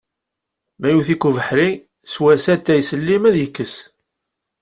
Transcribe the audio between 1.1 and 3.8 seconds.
ubeḥri sew-as atay s llim ad k-yekkes!